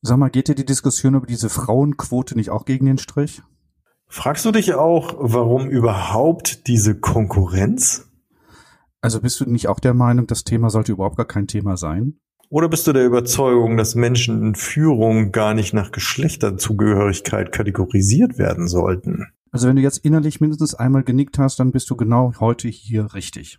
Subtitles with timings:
[0.00, 3.42] Sag mal, geht dir die Diskussion über diese Frauenquote nicht auch gegen den Strich?
[4.06, 8.08] Fragst du dich auch, warum überhaupt diese Konkurrenz?
[9.00, 12.18] Also bist du nicht auch der Meinung, das Thema sollte überhaupt gar kein Thema sein?
[12.48, 18.68] Oder bist du der Überzeugung, dass Menschen in Führung gar nicht nach Geschlechterzugehörigkeit kategorisiert werden
[18.68, 19.26] sollten?
[19.50, 23.12] Also wenn du jetzt innerlich mindestens einmal genickt hast, dann bist du genau heute hier
[23.14, 23.58] richtig.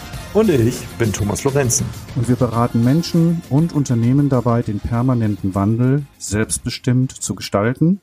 [0.33, 1.85] Und ich bin Thomas Lorenzen.
[2.15, 7.99] Und wir beraten Menschen und Unternehmen dabei, den permanenten Wandel selbstbestimmt zu gestalten,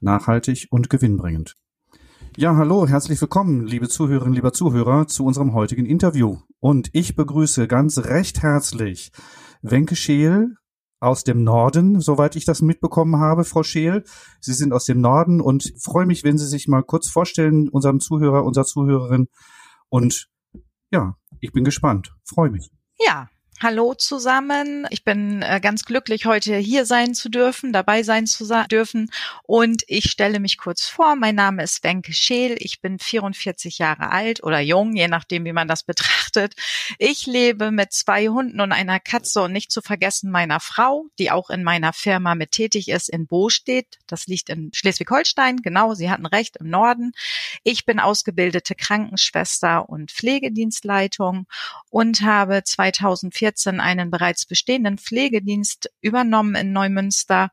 [0.00, 1.54] nachhaltig und gewinnbringend.
[2.38, 6.38] Ja, hallo, herzlich willkommen, liebe Zuhörerinnen, lieber Zuhörer, zu unserem heutigen Interview.
[6.60, 9.12] Und ich begrüße ganz recht herzlich
[9.60, 10.54] Wenke Scheel
[10.98, 14.04] aus dem Norden, soweit ich das mitbekommen habe, Frau Scheel.
[14.40, 18.00] Sie sind aus dem Norden und freue mich, wenn Sie sich mal kurz vorstellen, unserem
[18.00, 19.28] Zuhörer, unserer Zuhörerin.
[19.90, 20.30] Und
[20.94, 22.14] ja, ich bin gespannt.
[22.24, 22.70] Freue mich.
[23.00, 23.28] Ja,
[23.64, 24.86] Hallo zusammen.
[24.90, 29.10] Ich bin äh, ganz glücklich, heute hier sein zu dürfen, dabei sein zu dürfen.
[29.42, 31.16] Und ich stelle mich kurz vor.
[31.16, 32.56] Mein Name ist Wenke Scheel.
[32.58, 36.56] Ich bin 44 Jahre alt oder jung, je nachdem, wie man das betrachtet.
[36.98, 41.30] Ich lebe mit zwei Hunden und einer Katze und nicht zu vergessen meiner Frau, die
[41.30, 43.98] auch in meiner Firma mit tätig ist, in Bostedt.
[44.06, 45.62] Das liegt in Schleswig-Holstein.
[45.62, 47.12] Genau, Sie hatten recht, im Norden.
[47.62, 51.46] Ich bin ausgebildete Krankenschwester und Pflegedienstleitung
[51.88, 57.50] und habe 2014 2014 einen bereits bestehenden Pflegedienst übernommen in Neumünster.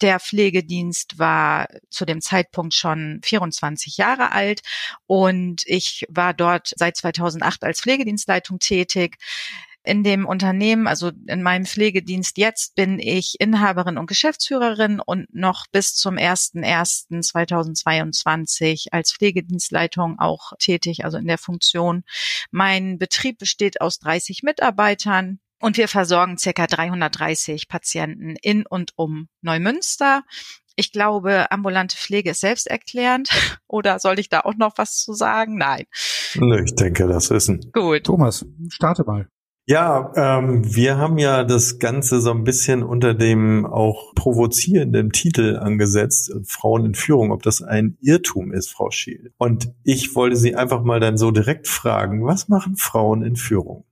[0.00, 4.62] Der Pflegedienst war zu dem Zeitpunkt schon 24 Jahre alt
[5.06, 9.18] und ich war dort seit 2008 als Pflegedienstleitung tätig.
[9.84, 15.66] In dem Unternehmen, also in meinem Pflegedienst jetzt, bin ich Inhaberin und Geschäftsführerin und noch
[15.72, 22.04] bis zum 01.01.2022 als Pflegedienstleitung auch tätig, also in der Funktion.
[22.52, 25.40] Mein Betrieb besteht aus 30 Mitarbeitern.
[25.60, 30.24] Und wir versorgen circa 330 Patienten in und um Neumünster.
[30.74, 33.28] Ich glaube, ambulante Pflege ist selbsterklärend.
[33.68, 35.56] Oder soll ich da auch noch was zu sagen?
[35.56, 35.84] Nein.
[36.34, 37.70] Nö, ich denke, das wissen.
[37.72, 38.04] Gut.
[38.04, 39.28] Thomas, starte mal.
[39.66, 45.56] Ja, ähm, wir haben ja das Ganze so ein bisschen unter dem auch provozierenden Titel
[45.56, 49.32] angesetzt, Frauen in Führung, ob das ein Irrtum ist, Frau Schiel.
[49.38, 53.84] Und ich wollte Sie einfach mal dann so direkt fragen, was machen Frauen in Führung?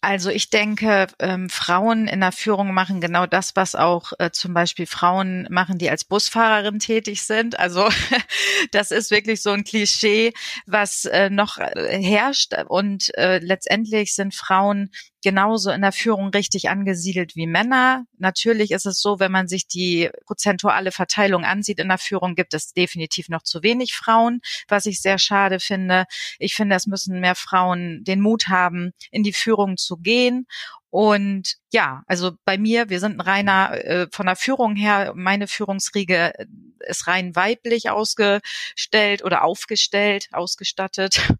[0.00, 4.54] Also ich denke, ähm, Frauen in der Führung machen genau das, was auch äh, zum
[4.54, 7.58] Beispiel Frauen machen, die als Busfahrerin tätig sind.
[7.58, 7.88] Also
[8.70, 10.32] das ist wirklich so ein Klischee,
[10.66, 12.54] was äh, noch äh, herrscht.
[12.68, 14.92] Und äh, letztendlich sind Frauen
[15.28, 18.04] genauso in der Führung richtig angesiedelt wie Männer.
[18.16, 22.54] Natürlich ist es so, wenn man sich die prozentuale Verteilung ansieht in der Führung, gibt
[22.54, 26.06] es definitiv noch zu wenig Frauen, was ich sehr schade finde.
[26.38, 30.46] Ich finde, es müssen mehr Frauen den Mut haben, in die Führung zu gehen
[30.90, 35.46] und ja, also bei mir, wir sind ein reiner, äh, von der Führung her, meine
[35.46, 36.32] Führungsriege
[36.80, 41.34] ist rein weiblich ausgestellt oder aufgestellt, ausgestattet.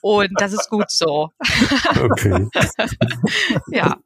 [0.00, 1.30] Und das ist gut so.
[1.98, 2.48] Okay.
[3.68, 3.96] ja.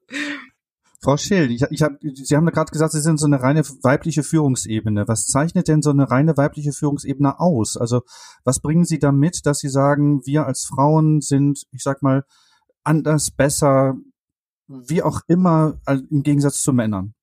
[1.02, 4.22] Frau Schill, ich, ich hab, Sie haben gerade gesagt, Sie sind so eine reine weibliche
[4.22, 5.06] Führungsebene.
[5.06, 7.76] Was zeichnet denn so eine reine weibliche Führungsebene aus?
[7.76, 8.02] Also
[8.44, 12.24] was bringen Sie damit, dass Sie sagen, wir als Frauen sind, ich sag mal,
[12.82, 13.94] anders, besser,
[14.68, 17.14] wie auch immer, im Gegensatz zu Männern?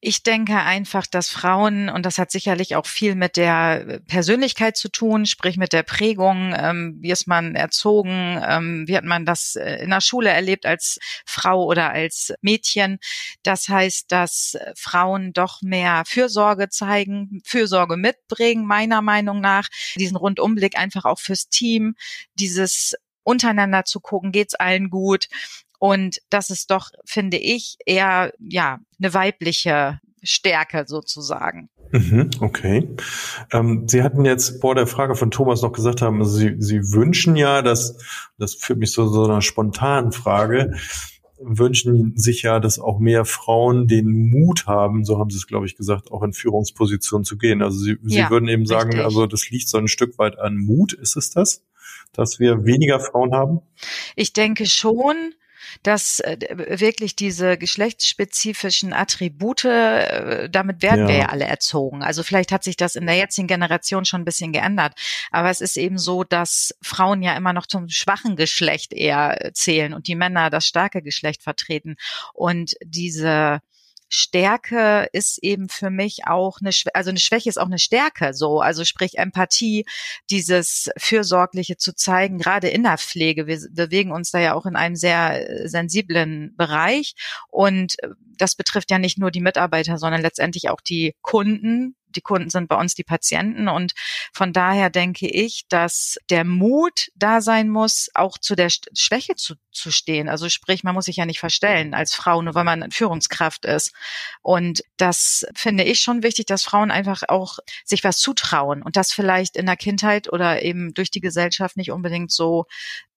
[0.00, 4.88] Ich denke einfach, dass Frauen, und das hat sicherlich auch viel mit der Persönlichkeit zu
[4.88, 9.56] tun, sprich mit der Prägung, ähm, wie ist man erzogen, ähm, wie hat man das
[9.56, 12.98] äh, in der Schule erlebt als Frau oder als Mädchen.
[13.42, 20.78] Das heißt, dass Frauen doch mehr Fürsorge zeigen, Fürsorge mitbringen, meiner Meinung nach, diesen Rundumblick
[20.78, 21.96] einfach auch fürs Team,
[22.34, 22.94] dieses
[23.24, 25.28] untereinander zu gucken, geht's allen gut
[25.80, 31.70] und das ist doch, finde ich, eher ja eine weibliche Stärke sozusagen.
[31.90, 32.86] Mhm, okay.
[33.50, 36.92] Ähm, Sie hatten jetzt vor der Frage von Thomas noch gesagt haben, also Sie, Sie
[36.92, 37.96] wünschen ja, dass,
[38.38, 40.74] das führt mich zu so einer spontanen Frage,
[41.40, 45.64] wünschen sich ja, dass auch mehr Frauen den Mut haben, so haben Sie es, glaube
[45.64, 47.62] ich, gesagt, auch in Führungspositionen zu gehen.
[47.62, 49.06] Also Sie, Sie ja, würden eben sagen, richtig.
[49.06, 51.64] also das liegt so ein Stück weit an Mut, ist es das,
[52.12, 53.60] dass wir weniger Frauen haben?
[54.14, 55.32] Ich denke schon,
[55.82, 56.36] dass äh,
[56.80, 61.08] wirklich diese geschlechtsspezifischen Attribute, äh, damit werden ja.
[61.08, 62.02] wir ja alle erzogen.
[62.02, 64.94] Also vielleicht hat sich das in der jetzigen Generation schon ein bisschen geändert.
[65.30, 69.94] Aber es ist eben so, dass Frauen ja immer noch zum schwachen Geschlecht eher zählen
[69.94, 71.96] und die Männer das starke Geschlecht vertreten.
[72.34, 73.60] Und diese
[74.10, 78.60] Stärke ist eben für mich auch eine, also eine Schwäche ist auch eine Stärke, so,
[78.60, 79.86] also sprich Empathie,
[80.30, 83.46] dieses Fürsorgliche zu zeigen, gerade in der Pflege.
[83.46, 87.14] Wir bewegen uns da ja auch in einem sehr äh, sensiblen Bereich.
[87.48, 92.20] Und äh, das betrifft ja nicht nur die Mitarbeiter, sondern letztendlich auch die Kunden, die
[92.20, 93.92] Kunden sind bei uns die Patienten und
[94.32, 99.54] von daher denke ich, dass der Mut da sein muss, auch zu der Schwäche zu,
[99.70, 100.28] zu stehen.
[100.28, 103.92] Also sprich, man muss sich ja nicht verstellen als Frau, nur weil man Führungskraft ist.
[104.42, 109.12] Und das finde ich schon wichtig, dass Frauen einfach auch sich was zutrauen und das
[109.12, 112.66] vielleicht in der Kindheit oder eben durch die Gesellschaft nicht unbedingt so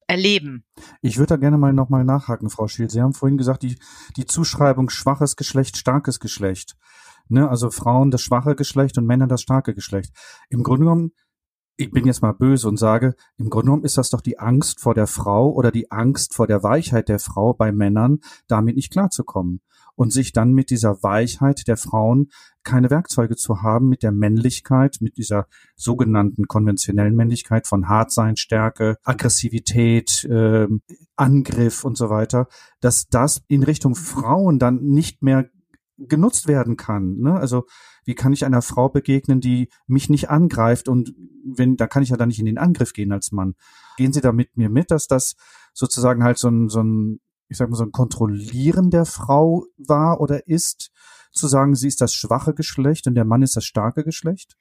[0.07, 0.63] erleben.
[1.01, 2.89] Ich würde da gerne mal nochmal nachhaken, Frau Schiel.
[2.89, 3.77] Sie haben vorhin gesagt, die,
[4.17, 6.75] die Zuschreibung schwaches Geschlecht, starkes Geschlecht.
[7.29, 7.49] Ne?
[7.49, 10.13] Also Frauen das schwache Geschlecht und Männer das starke Geschlecht.
[10.49, 11.11] Im Grunde genommen,
[11.75, 14.79] ich bin jetzt mal böse und sage, im Grunde genommen ist das doch die Angst
[14.79, 18.91] vor der Frau oder die Angst vor der Weichheit der Frau bei Männern, damit nicht
[18.91, 19.61] klarzukommen
[19.95, 22.29] und sich dann mit dieser Weichheit der Frauen
[22.63, 28.97] keine Werkzeuge zu haben, mit der Männlichkeit, mit dieser sogenannten konventionellen Männlichkeit von Hartsein, Stärke,
[29.03, 30.67] Aggressivität, äh,
[31.15, 32.47] Angriff und so weiter,
[32.79, 35.49] dass das in Richtung Frauen dann nicht mehr
[35.97, 37.17] genutzt werden kann.
[37.19, 37.33] Ne?
[37.33, 37.65] Also
[38.05, 41.13] wie kann ich einer Frau begegnen, die mich nicht angreift und
[41.45, 43.55] wenn, da kann ich ja dann nicht in den Angriff gehen als Mann.
[43.97, 45.35] Gehen Sie da mit mir mit, dass das
[45.73, 50.19] sozusagen halt so ein, so ein, ich sag mal, so ein Kontrollieren der Frau war
[50.19, 50.91] oder ist,
[51.33, 54.55] zu sagen, sie ist das schwache Geschlecht und der Mann ist das starke Geschlecht?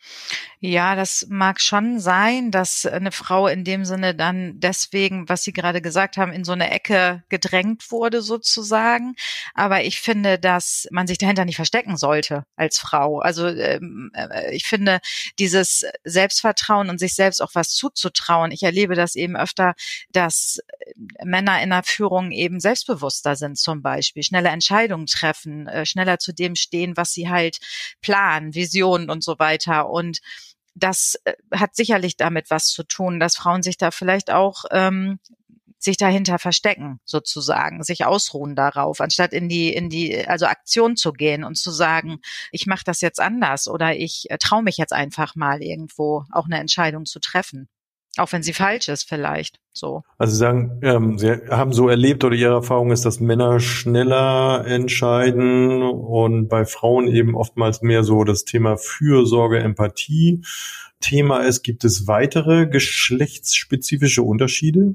[0.60, 5.52] Ja, das mag schon sein, dass eine Frau in dem Sinne dann deswegen, was Sie
[5.52, 9.14] gerade gesagt haben, in so eine Ecke gedrängt wurde sozusagen.
[9.54, 13.20] Aber ich finde, dass man sich dahinter nicht verstecken sollte als Frau.
[13.20, 15.00] Also ähm, äh, ich finde
[15.38, 18.50] dieses Selbstvertrauen und sich selbst auch was zuzutrauen.
[18.50, 19.74] Ich erlebe das eben öfter,
[20.12, 20.60] dass
[21.22, 26.32] Männer in der Führung eben selbstbewusster sind zum Beispiel, schnelle Entscheidungen treffen, äh, schneller zu
[26.32, 27.58] dem stehen, was sie halt
[28.00, 29.90] planen, Visionen und so weiter.
[29.90, 30.20] Und
[30.74, 35.18] das äh, hat sicherlich damit was zu tun, dass Frauen sich da vielleicht auch ähm,
[35.82, 41.12] sich dahinter verstecken, sozusagen, sich ausruhen darauf, anstatt in die, in die, also Aktion zu
[41.12, 42.20] gehen und zu sagen,
[42.52, 46.46] ich mache das jetzt anders oder ich äh, traue mich jetzt einfach mal irgendwo auch
[46.46, 47.68] eine Entscheidung zu treffen.
[48.18, 49.58] Auch wenn sie falsch ist, vielleicht.
[49.72, 50.02] So.
[50.18, 54.66] Also Sie sagen, ähm, Sie haben so erlebt oder Ihre Erfahrung ist, dass Männer schneller
[54.66, 60.42] entscheiden und bei Frauen eben oftmals mehr so das Thema Fürsorge, Empathie
[61.00, 61.62] Thema ist.
[61.62, 64.94] Gibt es weitere geschlechtsspezifische Unterschiede?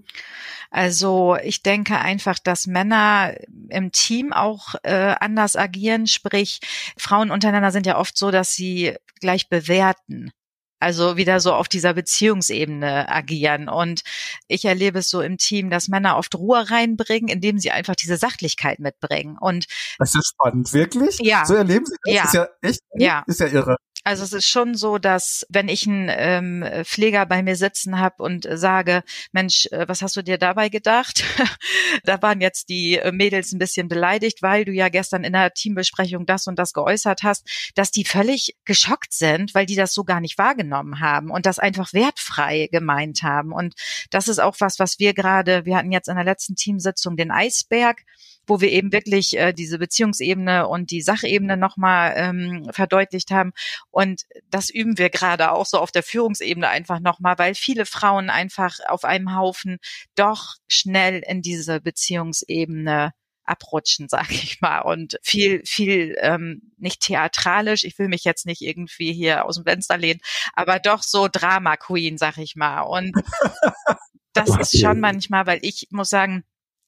[0.69, 3.36] Also ich denke einfach, dass Männer
[3.69, 6.08] im Team auch äh, anders agieren.
[6.08, 6.60] Sprich,
[6.98, 10.31] Frauen untereinander sind ja oft so, dass sie gleich bewerten.
[10.80, 13.70] Also wieder so auf dieser Beziehungsebene agieren.
[13.70, 14.02] Und
[14.48, 18.18] ich erlebe es so im Team, dass Männer oft Ruhe reinbringen, indem sie einfach diese
[18.18, 19.38] Sachlichkeit mitbringen.
[19.40, 19.66] Und
[19.98, 21.18] das ist spannend, wirklich?
[21.20, 21.46] Ja.
[21.46, 22.14] So erleben Sie das?
[22.14, 22.24] Ja.
[22.24, 23.24] Ist ja echt, ja.
[23.28, 23.78] ist ja irre.
[24.07, 28.24] Also es ist schon so, dass wenn ich einen ähm, Pfleger bei mir sitzen habe
[28.24, 31.25] und sage, Mensch, äh, was hast du dir dabei gedacht?
[32.06, 35.51] da waren jetzt die äh, Mädels ein bisschen beleidigt, weil du ja gestern in der
[35.54, 40.06] Teambesprechung das und das geäußert hast, dass die völlig geschockt sind, weil die das so
[40.06, 43.52] gar nicht wahrgenommen haben und das einfach wertfrei gemeint haben.
[43.52, 43.73] Und
[44.09, 47.30] das ist auch was, was wir gerade, wir hatten jetzt in der letzten Teamsitzung den
[47.30, 48.06] Eisberg
[48.47, 53.51] wo wir eben wirklich äh, diese Beziehungsebene und die Sachebene nochmal ähm, verdeutlicht haben.
[53.92, 58.30] Und das üben wir gerade auch so auf der Führungsebene einfach nochmal, weil viele Frauen
[58.30, 59.77] einfach auf einem Haufen
[60.16, 63.11] doch schnell in diese Beziehungsebene
[63.47, 64.81] abrutschen, sag ich mal.
[64.81, 69.66] Und viel, viel ähm, nicht theatralisch, ich will mich jetzt nicht irgendwie hier aus dem
[69.66, 70.19] Fenster lehnen,
[70.54, 72.81] aber doch so Drama Queen, sag ich mal.
[72.81, 73.13] Und
[74.33, 76.44] das ist schon manchmal, weil ich muss sagen,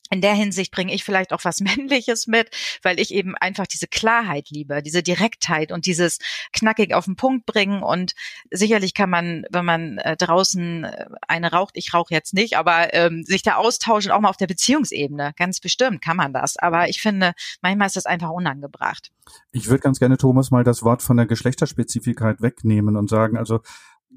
[0.10, 2.50] in der Hinsicht bringe ich vielleicht auch was Männliches mit,
[2.84, 6.20] weil ich eben einfach diese Klarheit liebe, diese Direktheit und dieses
[6.54, 7.84] knackig auf den Punkt bringen.
[7.84, 8.14] Und
[8.52, 12.94] sicherlich kann man, wenn man äh, draußen äh, eine raucht, ich rauche jetzt nicht, aber
[12.94, 15.34] ähm, sich da austauschen, auch mal auf der Beziehungsebene.
[15.38, 16.58] Ganz bestimmt kann man das.
[16.58, 19.12] Aber ich finde, manchmal ist das einfach unangebracht.
[19.52, 23.62] Ich würde ganz gerne, Thomas, mal das Wort von der Geschlechterspezifik wegnehmen und sagen, also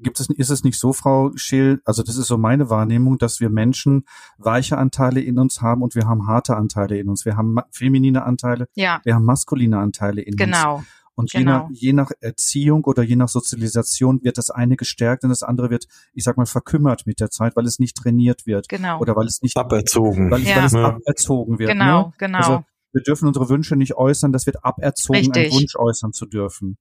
[0.03, 3.39] gibt es, ist es nicht so, Frau Scheel, also das ist so meine Wahrnehmung, dass
[3.39, 4.05] wir Menschen
[4.37, 7.25] weiche Anteile in uns haben und wir haben harte Anteile in uns.
[7.25, 9.01] Wir haben feminine Anteile, ja.
[9.03, 10.77] wir haben maskuline Anteile in genau.
[10.77, 10.85] uns.
[11.15, 11.39] Und genau.
[11.39, 15.43] je, nach, je nach Erziehung oder je nach Sozialisation wird das eine gestärkt und das
[15.43, 18.67] andere wird, ich sag mal, verkümmert mit der Zeit, weil es nicht trainiert wird.
[18.67, 18.99] Genau.
[18.99, 20.31] Oder weil es nicht aberzogen.
[20.31, 20.55] Weil, ja.
[20.55, 21.69] weil es aberzogen wird.
[21.69, 22.13] Genau, ne?
[22.17, 22.37] genau.
[22.39, 25.43] Also, wir dürfen unsere Wünsche nicht äußern, das wird aberzogen, Richtig.
[25.43, 26.77] einen Wunsch äußern zu dürfen.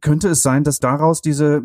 [0.00, 1.62] Könnte es sein, dass daraus diese,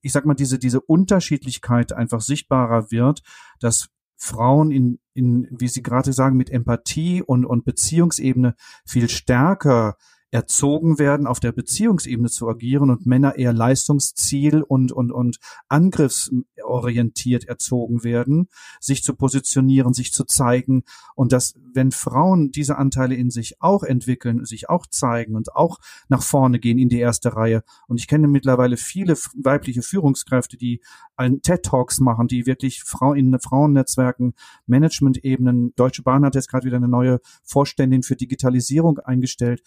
[0.00, 3.22] ich sag mal, diese, diese Unterschiedlichkeit einfach sichtbarer wird,
[3.60, 8.54] dass Frauen in, in, wie Sie gerade sagen, mit Empathie und, und Beziehungsebene
[8.86, 9.96] viel stärker
[10.34, 15.38] erzogen werden, auf der Beziehungsebene zu agieren und Männer eher Leistungsziel und, und, und
[15.68, 18.48] angriffsorientiert erzogen werden,
[18.80, 20.82] sich zu positionieren, sich zu zeigen.
[21.14, 25.78] Und dass, wenn Frauen diese Anteile in sich auch entwickeln, sich auch zeigen und auch
[26.08, 27.62] nach vorne gehen in die erste Reihe.
[27.86, 30.80] Und ich kenne mittlerweile viele weibliche Führungskräfte, die
[31.14, 34.34] einen TED-Talks machen, die wirklich Frauen in Frauennetzwerken,
[34.66, 39.62] Management-Ebenen, Deutsche Bahn hat jetzt gerade wieder eine neue Vorständin für Digitalisierung eingestellt,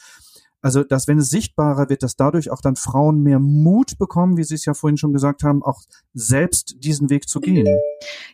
[0.62, 4.44] also, dass wenn es sichtbarer wird, dass dadurch auch dann Frauen mehr Mut bekommen, wie
[4.44, 5.82] Sie es ja vorhin schon gesagt haben, auch
[6.14, 7.68] selbst diesen Weg zu gehen.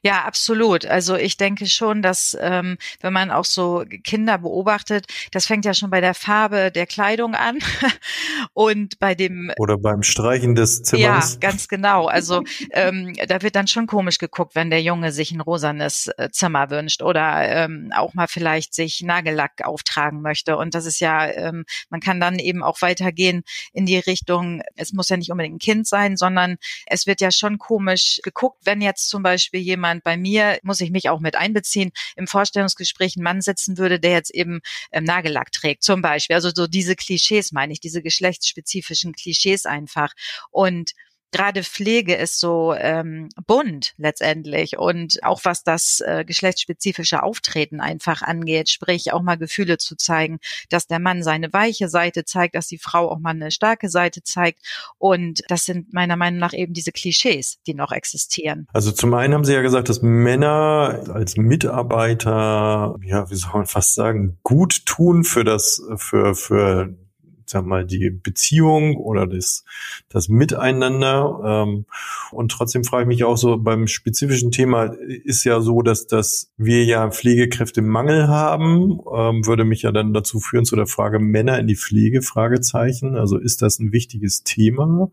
[0.01, 0.85] Ja, absolut.
[0.85, 5.73] Also ich denke schon, dass ähm, wenn man auch so Kinder beobachtet, das fängt ja
[5.73, 7.59] schon bei der Farbe der Kleidung an
[8.53, 11.33] und bei dem oder beim Streichen des Zimmers.
[11.33, 12.07] Ja, ganz genau.
[12.07, 16.29] Also ähm, da wird dann schon komisch geguckt, wenn der Junge sich ein rosanes äh,
[16.31, 20.57] Zimmer wünscht oder ähm, auch mal vielleicht sich Nagellack auftragen möchte.
[20.57, 23.43] Und das ist ja, ähm, man kann dann eben auch weitergehen
[23.73, 27.31] in die Richtung, es muss ja nicht unbedingt ein Kind sein, sondern es wird ja
[27.31, 31.35] schon komisch geguckt, wenn jetzt zum Beispiel jemand bei mir, muss ich mich auch mit
[31.35, 36.35] einbeziehen, im Vorstellungsgespräch ein Mann sitzen würde, der jetzt eben ähm, Nagellack trägt, zum Beispiel.
[36.35, 40.13] Also so diese Klischees meine ich, diese geschlechtsspezifischen Klischees einfach.
[40.51, 40.91] Und
[41.33, 48.21] gerade Pflege ist so ähm, bunt letztendlich und auch was das äh, geschlechtsspezifische Auftreten einfach
[48.21, 52.67] angeht, sprich auch mal Gefühle zu zeigen, dass der Mann seine weiche Seite zeigt, dass
[52.67, 54.59] die Frau auch mal eine starke Seite zeigt
[54.97, 58.67] und das sind meiner Meinung nach eben diese Klischees, die noch existieren.
[58.71, 63.65] Also zum einen haben Sie ja gesagt, dass Männer als Mitarbeiter, ja, wie soll man
[63.65, 66.95] fast sagen, gut tun für das, für, für
[67.45, 69.63] sag mal, die Beziehung oder das,
[70.09, 71.65] das Miteinander.
[71.67, 71.85] Ähm,
[72.31, 74.85] und trotzdem frage ich mich auch so, beim spezifischen Thema
[75.23, 80.39] ist ja so, dass, dass wir ja Pflegekräftemangel haben, ähm, würde mich ja dann dazu
[80.39, 83.17] führen zu der Frage Männer in die Pflege, Fragezeichen.
[83.17, 85.09] Also ist das ein wichtiges Thema?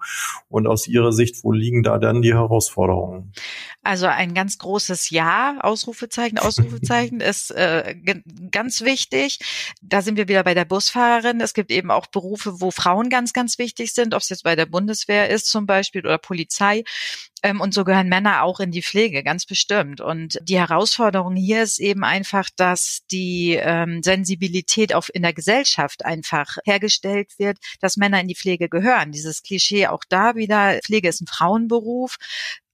[0.49, 3.32] Und aus Ihrer Sicht, wo liegen da dann die Herausforderungen?
[3.82, 7.94] Also ein ganz großes Ja, Ausrufezeichen, Ausrufezeichen ist äh,
[8.50, 9.38] ganz wichtig.
[9.80, 11.40] Da sind wir wieder bei der Busfahrerin.
[11.40, 14.57] Es gibt eben auch Berufe, wo Frauen ganz, ganz wichtig sind, ob es jetzt bei
[14.57, 16.85] der Bundeswehr ist zum Beispiel oder Polizei.
[17.42, 20.00] Ähm, und so gehören Männer auch in die Pflege, ganz bestimmt.
[20.00, 26.04] Und die Herausforderung hier ist eben einfach, dass die ähm, Sensibilität auf in der Gesellschaft
[26.04, 29.12] einfach hergestellt wird, dass Männer in die Pflege gehören.
[29.12, 32.16] Dieses Klischee auch da wieder, Pflege ist ein Frauenberuf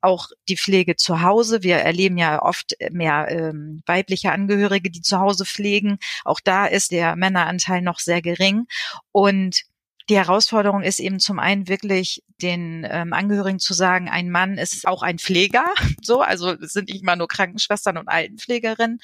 [0.02, 1.64] auch die Pflege zu Hause.
[1.64, 5.98] Wir erleben ja oft mehr ähm, weibliche Angehörige, die zu Hause pflegen.
[6.24, 8.66] Auch da ist der Männeranteil noch sehr gering.
[9.10, 9.62] Und
[10.08, 14.86] die Herausforderung ist eben zum einen wirklich den ähm, Angehörigen zu sagen, ein Mann ist
[14.86, 15.66] auch ein Pfleger,
[16.02, 18.98] so, also es sind nicht immer nur Krankenschwestern und Altenpflegerinnen.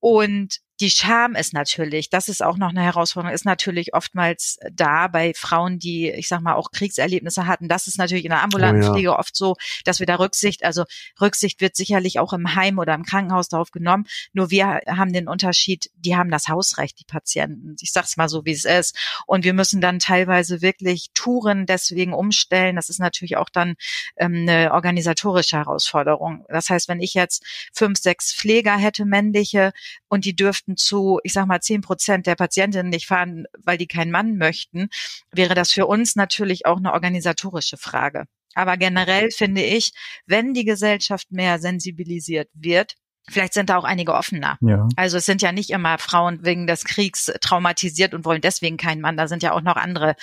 [0.00, 5.08] Und die Scham ist natürlich, das ist auch noch eine Herausforderung, ist natürlich oftmals da
[5.08, 7.68] bei Frauen, die, ich sag mal, auch Kriegserlebnisse hatten.
[7.68, 8.92] Das ist natürlich in der ambulanten oh ja.
[8.92, 10.84] Pflege oft so, dass wir da Rücksicht, also
[11.20, 14.06] Rücksicht wird sicherlich auch im Heim oder im Krankenhaus darauf genommen.
[14.32, 17.74] Nur wir haben den Unterschied, die haben das Hausrecht, die Patienten.
[17.80, 18.96] Ich sag's mal so, wie es ist.
[19.26, 22.48] Und wir müssen dann teilweise wirklich Touren deswegen umstellen.
[22.76, 23.74] Das ist natürlich auch dann
[24.16, 26.44] ähm, eine organisatorische Herausforderung.
[26.48, 29.72] Das heißt, wenn ich jetzt fünf, sechs Pfleger hätte, männliche,
[30.08, 33.86] und die dürften zu, ich sag mal, zehn Prozent der Patientinnen nicht fahren, weil die
[33.86, 34.88] keinen Mann möchten,
[35.32, 38.24] wäre das für uns natürlich auch eine organisatorische Frage.
[38.54, 39.92] Aber generell finde ich,
[40.26, 42.94] wenn die Gesellschaft mehr sensibilisiert wird,
[43.28, 44.58] Vielleicht sind da auch einige offener.
[44.60, 44.88] Ja.
[44.96, 49.00] Also es sind ja nicht immer Frauen wegen des Kriegs traumatisiert und wollen deswegen keinen
[49.00, 49.16] Mann.
[49.16, 50.14] Da sind ja auch noch andere,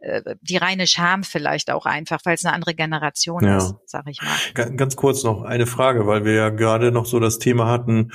[0.00, 3.58] äh, die reine Scham vielleicht auch einfach, weil es eine andere Generation ja.
[3.58, 4.74] ist, sag ich mal.
[4.76, 8.12] Ganz kurz noch eine Frage, weil wir ja gerade noch so das Thema hatten,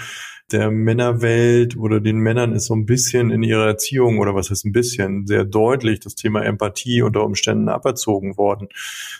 [0.52, 4.66] der Männerwelt oder den Männern ist so ein bisschen in ihrer Erziehung oder was heißt
[4.66, 8.70] ein bisschen sehr deutlich das Thema Empathie unter Umständen aberzogen worden.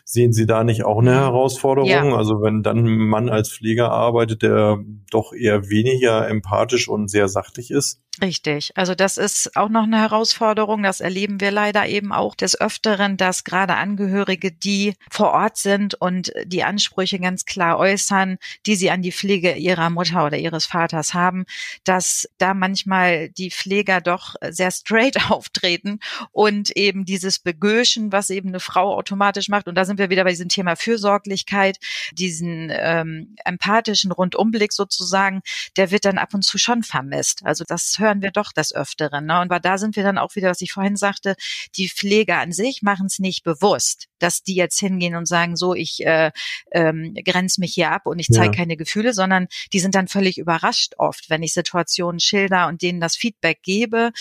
[0.06, 1.90] Sehen Sie da nicht auch eine Herausforderung?
[1.90, 2.16] Ja.
[2.16, 4.80] Also wenn dann ein Mann als Pfleger arbeitet, der
[5.12, 8.02] doch eher weniger empathisch und sehr sachlich ist?
[8.22, 8.72] Richtig.
[8.76, 10.82] Also das ist auch noch eine Herausforderung.
[10.82, 15.94] Das erleben wir leider eben auch des Öfteren, dass gerade Angehörige, die vor Ort sind
[15.94, 20.66] und die Ansprüche ganz klar äußern, die sie an die Pflege ihrer Mutter oder ihres
[20.66, 21.46] Vaters haben,
[21.84, 26.00] dass da manchmal die Pfleger doch sehr straight auftreten
[26.32, 29.68] und eben dieses Begöschen, was eben eine Frau automatisch macht.
[29.68, 31.78] Und da sind wir wieder bei diesem Thema Fürsorglichkeit,
[32.14, 35.42] diesen ähm, empathischen Rundumblick sozusagen,
[35.76, 37.46] der wird dann ab und zu schon vermisst.
[37.46, 39.26] Also das hören wir doch des Öfteren.
[39.26, 39.42] Ne?
[39.42, 41.36] Und da sind wir dann auch wieder, was ich vorhin sagte,
[41.76, 45.74] die Pfleger an sich machen es nicht bewusst, dass die jetzt hingehen und sagen, so,
[45.74, 46.32] ich äh,
[46.72, 48.58] ähm, grenze mich hier ab und ich zeige ja.
[48.58, 53.00] keine Gefühle, sondern die sind dann völlig überrascht oft, wenn ich Situationen schilder und denen
[53.00, 54.12] das Feedback gebe,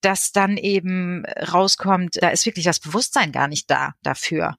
[0.00, 4.56] dass dann eben rauskommt, da ist wirklich das Bewusstsein gar nicht da dafür.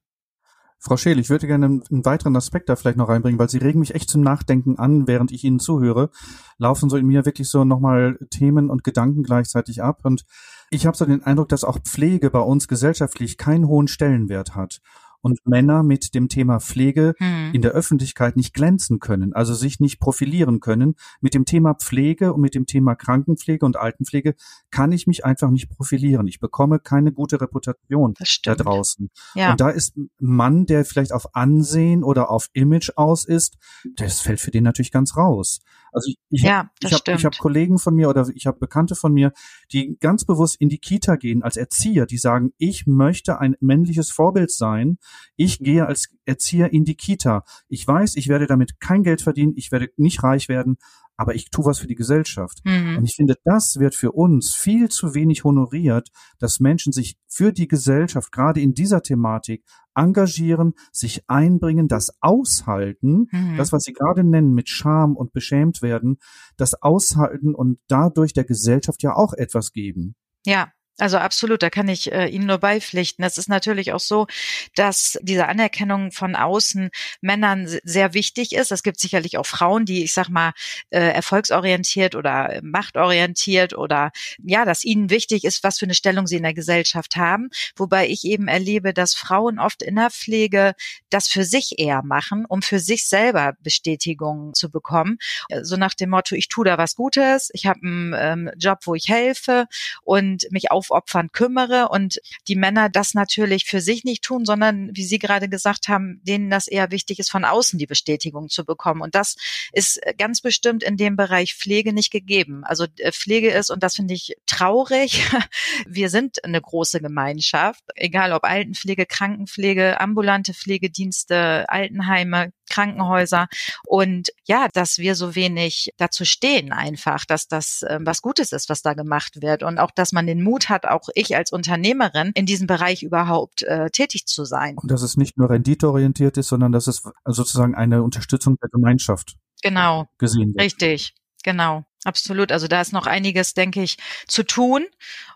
[0.86, 3.80] Frau Scheel, ich würde gerne einen weiteren Aspekt da vielleicht noch reinbringen, weil Sie regen
[3.80, 6.10] mich echt zum Nachdenken an, während ich Ihnen zuhöre.
[6.58, 10.02] Laufen so in mir wirklich so nochmal Themen und Gedanken gleichzeitig ab.
[10.04, 10.26] Und
[10.72, 14.82] ich habe so den Eindruck, dass auch Pflege bei uns gesellschaftlich keinen hohen Stellenwert hat
[15.24, 17.52] und Männer mit dem Thema Pflege hm.
[17.54, 20.96] in der Öffentlichkeit nicht glänzen können, also sich nicht profilieren können.
[21.22, 24.36] Mit dem Thema Pflege und mit dem Thema Krankenpflege und Altenpflege
[24.70, 26.28] kann ich mich einfach nicht profilieren.
[26.28, 28.14] Ich bekomme keine gute Reputation
[28.44, 29.10] da draußen.
[29.34, 29.52] Ja.
[29.52, 33.58] Und da ist ein Mann, der vielleicht auf Ansehen oder auf Image aus ist,
[33.96, 35.62] das fällt für den natürlich ganz raus.
[35.94, 39.32] Also ich, ich, ja, habe hab Kollegen von mir oder ich habe Bekannte von mir,
[39.72, 44.12] die ganz bewusst in die Kita gehen als Erzieher, die sagen, ich möchte ein männliches
[44.12, 44.98] Vorbild sein.
[45.36, 47.44] Ich gehe als Erzieher in die Kita.
[47.68, 50.78] Ich weiß, ich werde damit kein Geld verdienen, ich werde nicht reich werden,
[51.18, 52.60] aber ich tue was für die Gesellschaft.
[52.64, 52.98] Mhm.
[52.98, 57.54] Und ich finde, das wird für uns viel zu wenig honoriert, dass Menschen sich für
[57.54, 59.64] die Gesellschaft gerade in dieser Thematik
[59.96, 63.58] engagieren, sich einbringen, das aushalten, mhm.
[63.58, 66.18] das, was Sie gerade nennen, mit Scham und beschämt werden,
[66.58, 70.16] das aushalten und dadurch der Gesellschaft ja auch etwas geben.
[70.46, 73.26] Ja, also absolut, da kann ich äh, Ihnen nur beipflichten.
[73.26, 74.28] Es ist natürlich auch so,
[74.76, 78.72] dass diese Anerkennung von außen Männern sehr wichtig ist.
[78.72, 80.54] Es gibt sicherlich auch Frauen, die, ich sag mal,
[80.92, 84.12] äh, erfolgsorientiert oder machtorientiert oder
[84.44, 87.50] ja, dass ihnen wichtig ist, was für eine Stellung sie in der Gesellschaft haben.
[87.76, 90.74] Wobei ich eben erlebe, dass Frauen oft in der Pflege
[91.10, 95.18] das für sich eher machen, um für sich selber Bestätigung zu bekommen.
[95.64, 98.94] So nach dem Motto, ich tue da was Gutes, ich habe einen ähm, Job, wo
[98.94, 99.66] ich helfe
[100.04, 104.90] und mich auch aufopfern kümmere und die Männer das natürlich für sich nicht tun, sondern
[104.94, 108.66] wie Sie gerade gesagt haben, denen das eher wichtig ist, von außen die Bestätigung zu
[108.66, 109.02] bekommen.
[109.02, 109.36] Und das
[109.72, 112.64] ist ganz bestimmt in dem Bereich Pflege nicht gegeben.
[112.66, 115.24] Also äh, Pflege ist, und das finde ich traurig,
[115.88, 123.48] wir sind eine große Gemeinschaft, egal ob Altenpflege, Krankenpflege, ambulante Pflegedienste, Altenheime, Krankenhäuser
[123.86, 128.70] und ja, dass wir so wenig dazu stehen einfach, dass das äh, was Gutes ist,
[128.70, 132.32] was da gemacht wird und auch, dass man den Mut hat, auch ich als Unternehmerin
[132.36, 134.76] in diesem Bereich überhaupt äh, tätig zu sein.
[134.78, 139.36] Und dass es nicht nur renditeorientiert ist, sondern dass es sozusagen eine Unterstützung der Gemeinschaft
[139.62, 140.64] genau gesehen wird.
[140.64, 141.14] Richtig.
[141.44, 142.52] Genau, absolut.
[142.52, 143.98] Also da ist noch einiges, denke ich,
[144.28, 144.86] zu tun.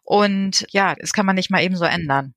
[0.03, 2.33] Und ja, das kann man nicht mal eben so ändern.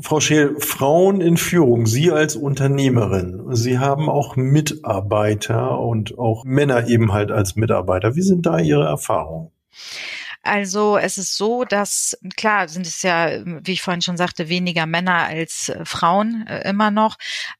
[0.00, 6.88] Frau Scheel, Frauen in Führung, Sie als Unternehmerin, Sie haben auch Mitarbeiter und auch Männer
[6.88, 8.16] eben halt als Mitarbeiter.
[8.16, 9.50] Wie sind da Ihre Erfahrungen?
[10.42, 14.84] Also es ist so, dass klar sind es ja, wie ich vorhin schon sagte, weniger
[14.84, 17.16] Männer als äh, Frauen äh, immer noch.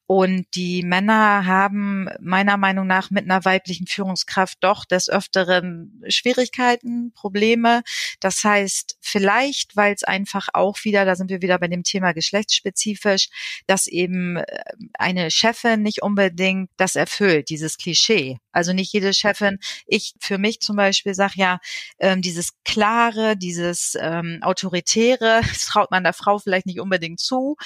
[0.07, 7.11] Und die Männer haben meiner Meinung nach mit einer weiblichen Führungskraft doch des Öfteren Schwierigkeiten,
[7.13, 7.81] Probleme.
[8.19, 12.13] Das heißt, vielleicht, weil es einfach auch wieder, da sind wir wieder bei dem Thema
[12.13, 13.29] geschlechtsspezifisch,
[13.65, 14.45] dass eben äh,
[14.93, 18.37] eine Chefin nicht unbedingt das erfüllt, dieses Klischee.
[18.51, 21.59] Also nicht jede Chefin, ich für mich zum Beispiel sage ja,
[21.99, 27.57] ähm, dieses Klare, dieses ähm, Autoritäre, das traut man der Frau vielleicht nicht unbedingt zu.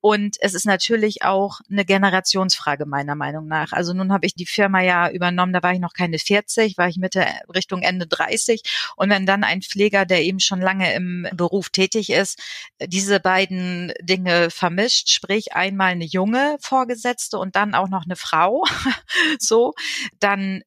[0.00, 3.72] Und es ist natürlich auch eine Generationsfrage meiner Meinung nach.
[3.72, 6.88] Also nun habe ich die Firma ja übernommen, da war ich noch keine 40, war
[6.88, 8.62] ich Mitte Richtung Ende 30.
[8.94, 12.38] Und wenn dann ein Pfleger, der eben schon lange im Beruf tätig ist,
[12.80, 18.64] diese beiden Dinge vermischt, sprich einmal eine junge Vorgesetzte und dann auch noch eine Frau,
[19.40, 19.74] so,
[20.20, 20.62] dann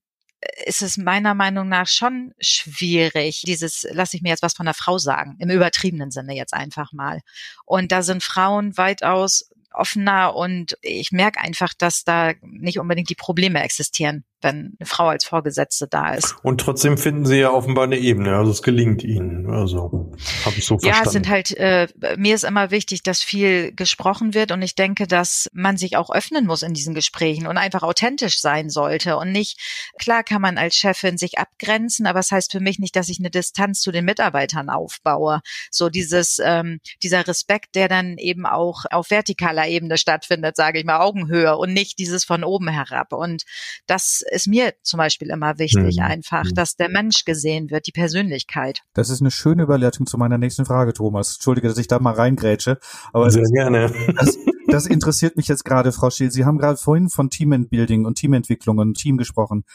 [0.65, 4.73] ist es meiner Meinung nach schon schwierig, dieses, lass ich mir jetzt was von der
[4.73, 7.21] Frau sagen, im übertriebenen Sinne jetzt einfach mal.
[7.65, 13.15] Und da sind Frauen weitaus offener und ich merke einfach, dass da nicht unbedingt die
[13.15, 16.35] Probleme existieren wenn eine Frau als Vorgesetzte da ist.
[16.41, 19.49] Und trotzdem finden Sie ja offenbar eine Ebene, also es gelingt Ihnen.
[19.51, 20.11] Also
[20.45, 20.97] habe ich so verstanden.
[20.97, 24.75] Ja, es sind halt, äh, mir ist immer wichtig, dass viel gesprochen wird und ich
[24.75, 29.17] denke, dass man sich auch öffnen muss in diesen Gesprächen und einfach authentisch sein sollte
[29.17, 29.59] und nicht,
[29.99, 33.09] klar kann man als Chefin sich abgrenzen, aber es das heißt für mich nicht, dass
[33.09, 35.41] ich eine Distanz zu den Mitarbeitern aufbaue.
[35.69, 40.85] So dieses, ähm, dieser Respekt, der dann eben auch auf vertikaler Ebene stattfindet, sage ich
[40.85, 43.11] mal, Augenhöhe und nicht dieses von oben herab.
[43.11, 43.43] Und
[43.85, 46.03] das ist mir zum Beispiel immer wichtig, mhm.
[46.03, 46.53] einfach, mhm.
[46.55, 48.81] dass der Mensch gesehen wird, die Persönlichkeit.
[48.93, 51.35] Das ist eine schöne Überleitung zu meiner nächsten Frage, Thomas.
[51.35, 52.79] Entschuldige, dass ich da mal reingrätsche.
[53.13, 53.93] Aber Sehr das, gerne.
[54.17, 56.31] Das, das interessiert mich jetzt gerade, Frau Schiel.
[56.31, 59.65] Sie haben gerade vorhin von Teambuilding und Teamentwicklung und Team gesprochen.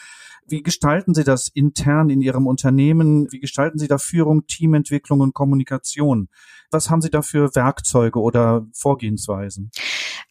[0.49, 3.27] Wie gestalten Sie das intern in Ihrem Unternehmen?
[3.33, 6.29] Wie gestalten Sie da Führung, Teamentwicklung und Kommunikation?
[6.71, 9.71] Was haben Sie da für Werkzeuge oder Vorgehensweisen?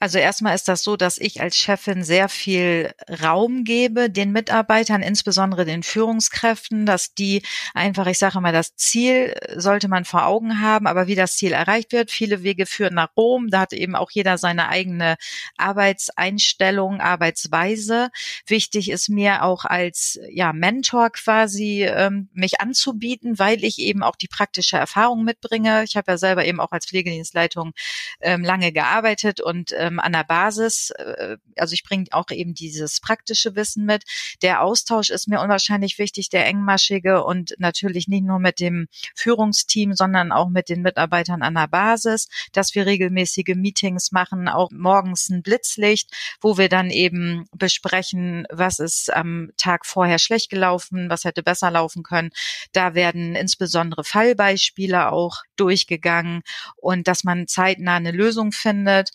[0.05, 5.01] Also erstmal ist das so, dass ich als Chefin sehr viel Raum gebe den Mitarbeitern,
[5.01, 7.41] insbesondere den Führungskräften, dass die
[7.73, 11.53] einfach, ich sage mal, das Ziel sollte man vor Augen haben, aber wie das Ziel
[11.53, 13.49] erreicht wird, viele Wege führen nach Rom.
[13.49, 15.15] Da hat eben auch jeder seine eigene
[15.57, 18.11] Arbeitseinstellung, Arbeitsweise.
[18.45, 24.17] Wichtig ist mir auch als ja, Mentor quasi ähm, mich anzubieten, weil ich eben auch
[24.17, 25.83] die praktische Erfahrung mitbringe.
[25.83, 27.73] Ich habe ja selber eben auch als Pflegedienstleitung
[28.21, 32.99] ähm, lange gearbeitet und ähm, an der Basis, äh, also ich bringe auch eben dieses
[32.99, 34.03] praktische Wissen mit.
[34.41, 39.93] Der Austausch ist mir unwahrscheinlich wichtig, der engmaschige und natürlich nicht nur mit dem Führungsteam,
[39.93, 45.29] sondern auch mit den Mitarbeitern an der Basis, dass wir regelmäßige Meetings machen, auch morgens
[45.29, 51.23] ein Blitzlicht, wo wir dann eben besprechen, was ist am Tag vorher schlecht gelaufen, was
[51.23, 52.31] hätte besser laufen können.
[52.71, 56.41] Da werden insbesondere Fallbeispiele auch durchgegangen gegangen
[56.75, 59.11] und dass man zeitnah eine Lösung findet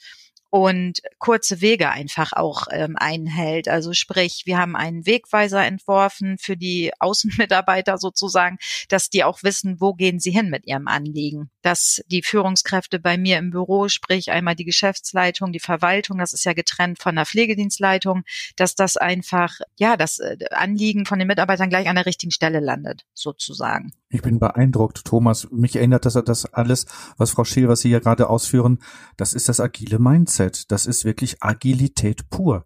[0.51, 3.69] und kurze Wege einfach auch ähm, einhält.
[3.69, 8.59] Also sprich, wir haben einen Wegweiser entworfen für die Außenmitarbeiter sozusagen,
[8.89, 11.51] dass die auch wissen, wo gehen sie hin mit ihrem Anliegen.
[11.63, 16.45] Dass die Führungskräfte bei mir im Büro, sprich einmal die Geschäftsleitung, die Verwaltung, das ist
[16.45, 18.25] ja getrennt von der Pflegedienstleitung,
[18.57, 22.59] dass das einfach, ja, das äh, Anliegen von den Mitarbeitern gleich an der richtigen Stelle
[22.61, 23.93] landet, sozusagen.
[24.09, 25.49] Ich bin beeindruckt, Thomas.
[25.53, 26.87] Mich erinnert das, das alles,
[27.17, 28.81] was Frau Scheel, was Sie hier gerade ausführen,
[29.17, 30.40] das ist das agile Mindset.
[30.71, 32.65] Das ist wirklich Agilität pur.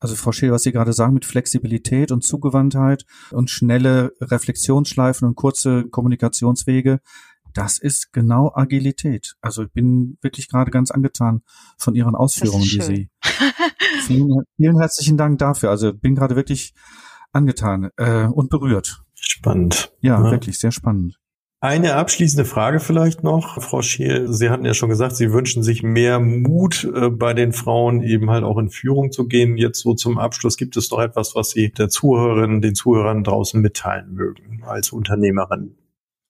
[0.00, 5.36] Also Frau Scheel, was Sie gerade sagen mit Flexibilität und Zugewandtheit und schnelle Reflexionsschleifen und
[5.36, 7.00] kurze Kommunikationswege,
[7.54, 9.36] das ist genau Agilität.
[9.40, 11.42] Also ich bin wirklich gerade ganz angetan
[11.78, 13.10] von Ihren Ausführungen, die Sie.
[14.06, 15.70] vielen, vielen herzlichen Dank dafür.
[15.70, 16.74] Also bin gerade wirklich
[17.32, 19.04] angetan äh, und berührt.
[19.14, 19.92] Spannend.
[20.00, 21.21] Ja, ja, wirklich sehr spannend.
[21.64, 24.26] Eine abschließende Frage vielleicht noch, Frau Scheel.
[24.32, 28.30] Sie hatten ja schon gesagt, Sie wünschen sich mehr Mut äh, bei den Frauen, eben
[28.30, 29.56] halt auch in Führung zu gehen.
[29.56, 33.60] Jetzt so zum Abschluss gibt es noch etwas, was Sie der Zuhörerin, den Zuhörern draußen
[33.60, 35.76] mitteilen mögen als Unternehmerin.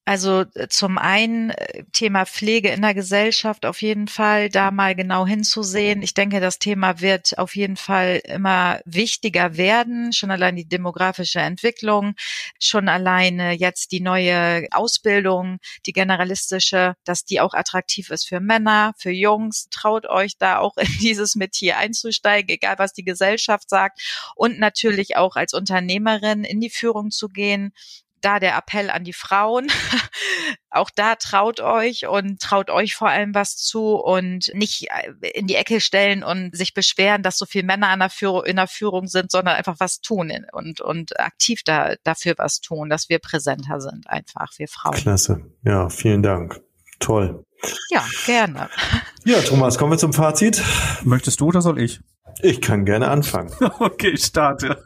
[0.05, 4.97] Also äh, zum einen äh, Thema Pflege in der Gesellschaft auf jeden Fall, da mal
[4.97, 6.03] genau hinzusehen.
[6.03, 10.13] Ich denke, das Thema wird auf jeden Fall immer wichtiger werden.
[10.13, 12.15] Schon allein die demografische Entwicklung,
[12.59, 18.95] schon alleine jetzt die neue Ausbildung, die generalistische, dass die auch attraktiv ist für Männer,
[18.99, 19.69] für Jungs.
[19.71, 24.01] Traut euch da auch in dieses Metier einzusteigen, egal was die Gesellschaft sagt.
[24.35, 27.73] Und natürlich auch als Unternehmerin in die Führung zu gehen
[28.25, 29.69] da der Appell an die Frauen.
[30.71, 35.47] auch da traut euch und traut euch vor allem was zu und nicht äh, in
[35.47, 38.69] die Ecke stellen und sich beschweren, dass so viele Männer an der Führung, in der
[38.69, 43.19] Führung sind, sondern einfach was tun und, und aktiv da, dafür was tun, dass wir
[43.19, 44.95] präsenter sind, einfach, wir Frauen.
[44.95, 45.43] Klasse.
[45.65, 46.61] Ja, vielen Dank.
[47.01, 47.45] Toll.
[47.91, 48.69] Ja, gerne.
[49.25, 50.63] Ja, Thomas, kommen wir zum Fazit.
[51.05, 52.01] Möchtest du oder soll ich?
[52.41, 53.51] Ich kann gerne anfangen.
[53.81, 54.83] okay, starte.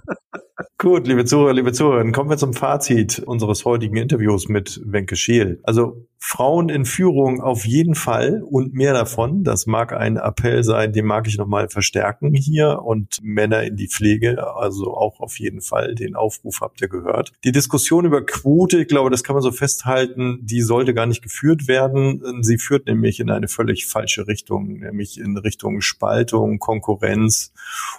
[0.79, 5.61] Gut, liebe Zuhörer, liebe Zuhörerinnen, kommen wir zum Fazit unseres heutigen Interviews mit Wenke Scheel.
[5.63, 9.45] Also Frauen in Führung auf jeden Fall und mehr davon.
[9.45, 13.87] Das mag ein Appell sein, den mag ich nochmal verstärken hier und Männer in die
[13.87, 15.95] Pflege, also auch auf jeden Fall.
[15.95, 17.33] Den Aufruf habt ihr gehört.
[17.45, 21.23] Die Diskussion über Quote, ich glaube, das kann man so festhalten, die sollte gar nicht
[21.23, 22.43] geführt werden.
[22.43, 27.36] Sie führt nämlich in eine völlig falsche Richtung, nämlich in Richtung Spaltung, Konkurrenz.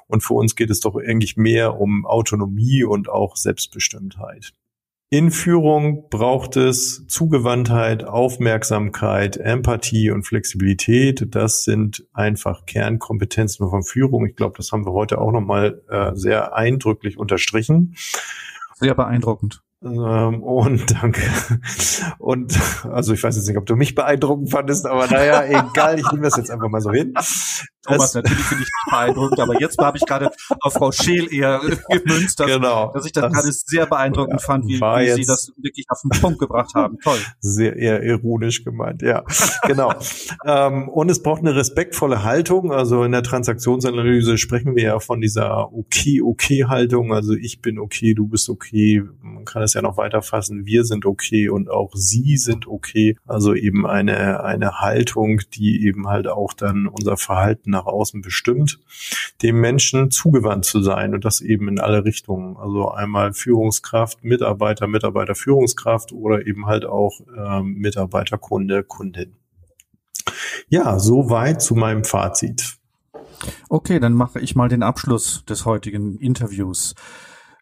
[0.08, 4.54] Und für uns geht es doch eigentlich mehr um Autonomie und auch Selbstbestimmtheit.
[5.10, 11.34] In Führung braucht es Zugewandtheit, Aufmerksamkeit, Empathie und Flexibilität.
[11.34, 14.26] Das sind einfach Kernkompetenzen von Führung.
[14.26, 17.96] Ich glaube, das haben wir heute auch nochmal äh, sehr eindrücklich unterstrichen.
[18.76, 19.64] Sehr beeindruckend.
[19.84, 21.22] Ähm, und danke.
[22.20, 26.12] Und also ich weiß jetzt nicht, ob du mich beeindruckend fandest, aber naja, egal, ich
[26.12, 27.14] nehme das jetzt einfach mal so hin.
[27.88, 30.30] Thomas, natürlich finde ich dich beeindruckend, aber jetzt habe ich gerade
[30.62, 34.66] auf Frau Scheel eher gemünzt, dass, genau, dass ich das, das gerade sehr beeindruckend fand,
[34.66, 36.98] wie, wie Sie das wirklich auf den Punkt gebracht haben.
[37.00, 37.20] Toll.
[37.40, 39.24] Sehr eher ironisch gemeint, ja.
[39.64, 39.94] genau.
[40.46, 42.72] ähm, und es braucht eine respektvolle Haltung.
[42.72, 47.14] Also in der Transaktionsanalyse sprechen wir ja von dieser okay-okay-Haltung.
[47.14, 49.04] Also ich bin okay, du bist okay.
[49.22, 50.66] Man kann es ja noch weiter fassen.
[50.66, 53.16] Wir sind okay und auch Sie sind okay.
[53.26, 58.80] Also eben eine, eine Haltung, die eben halt auch dann unser Verhalten nach außen bestimmt,
[59.42, 62.58] dem Menschen zugewandt zu sein und das eben in alle Richtungen.
[62.58, 69.36] Also einmal Führungskraft, Mitarbeiter, Mitarbeiter, Führungskraft oder eben halt auch ähm, Mitarbeiter, Kunde, Kundin.
[70.70, 72.78] Ja, soweit zu meinem Fazit.
[73.70, 76.96] Okay, dann mache ich mal den Abschluss des heutigen Interviews.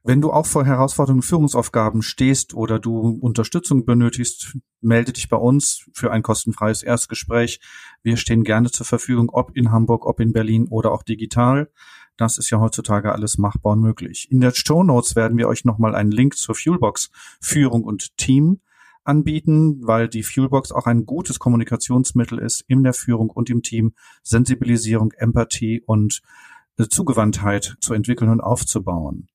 [0.07, 5.89] Wenn du auch vor Herausforderungen Führungsaufgaben stehst oder du Unterstützung benötigst, melde dich bei uns
[5.93, 7.59] für ein kostenfreies Erstgespräch.
[8.03, 11.71] Wir stehen gerne zur Verfügung, ob in Hamburg, ob in Berlin oder auch digital.
[12.17, 14.27] Das ist ja heutzutage alles machbar und möglich.
[14.29, 17.09] In der Show Notes werden wir euch nochmal einen Link zur Fuelbox
[17.41, 18.59] Führung und Team
[19.05, 23.95] anbieten, weil die Fuelbox auch ein gutes Kommunikationsmittel ist in der Führung und im Team,
[24.21, 26.21] Sensibilisierung, Empathie und
[26.77, 29.29] Zugewandtheit zu entwickeln und aufzubauen.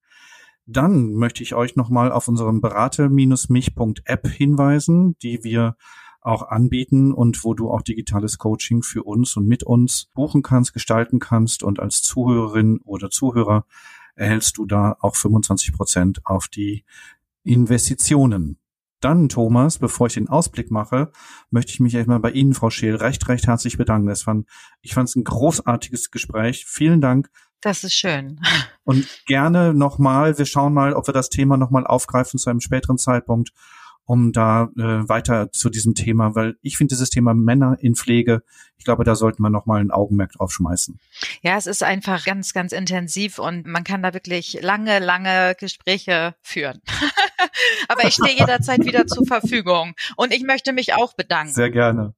[0.72, 5.76] Dann möchte ich euch nochmal auf unserem berate-mich.app hinweisen, die wir
[6.20, 10.72] auch anbieten und wo du auch digitales Coaching für uns und mit uns buchen kannst,
[10.72, 13.66] gestalten kannst und als Zuhörerin oder Zuhörer
[14.14, 16.84] erhältst du da auch 25 Prozent auf die
[17.42, 18.58] Investitionen.
[19.00, 21.10] Dann, Thomas, bevor ich den Ausblick mache,
[21.50, 24.06] möchte ich mich erstmal bei Ihnen, Frau Scheel, recht, recht herzlich bedanken.
[24.06, 24.46] Das fand,
[24.82, 26.66] ich fand es ein großartiges Gespräch.
[26.66, 27.30] Vielen Dank
[27.60, 28.40] das ist schön.
[28.84, 32.98] Und gerne nochmal, wir schauen mal, ob wir das Thema nochmal aufgreifen zu einem späteren
[32.98, 33.50] Zeitpunkt,
[34.04, 38.42] um da äh, weiter zu diesem Thema, weil ich finde dieses Thema Männer in Pflege,
[38.76, 40.98] ich glaube, da sollten wir nochmal ein Augenmerk drauf schmeißen.
[41.42, 46.34] Ja, es ist einfach ganz, ganz intensiv und man kann da wirklich lange, lange Gespräche
[46.42, 46.80] führen.
[47.88, 51.52] Aber ich stehe jederzeit wieder zur Verfügung und ich möchte mich auch bedanken.
[51.52, 52.14] Sehr gerne.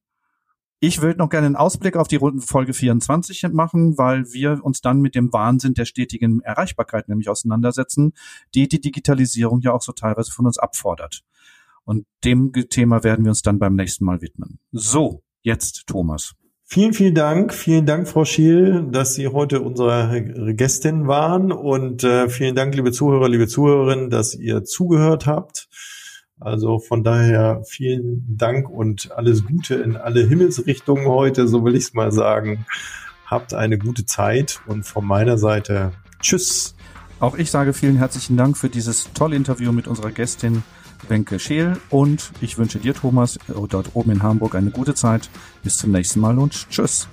[0.85, 4.99] Ich würde noch gerne einen Ausblick auf die Folge 24 machen, weil wir uns dann
[4.99, 8.11] mit dem Wahnsinn der stetigen Erreichbarkeit nämlich auseinandersetzen,
[8.53, 11.21] die die Digitalisierung ja auch so teilweise von uns abfordert.
[11.85, 14.59] Und dem Thema werden wir uns dann beim nächsten Mal widmen.
[14.73, 16.33] So, jetzt Thomas.
[16.65, 17.53] Vielen, vielen Dank.
[17.53, 21.53] Vielen Dank, Frau Schiel, dass Sie heute unsere Gästin waren.
[21.53, 25.69] Und äh, vielen Dank, liebe Zuhörer, liebe Zuhörerinnen, dass ihr zugehört habt.
[26.43, 31.85] Also von daher vielen Dank und alles Gute in alle Himmelsrichtungen heute, so will ich
[31.85, 32.65] es mal sagen.
[33.25, 36.75] Habt eine gute Zeit und von meiner Seite Tschüss.
[37.21, 40.63] Auch ich sage vielen herzlichen Dank für dieses tolle Interview mit unserer Gästin
[41.07, 45.29] Wenke Scheel und ich wünsche dir, Thomas, dort oben in Hamburg eine gute Zeit.
[45.63, 47.07] Bis zum nächsten Mal und Tschüss.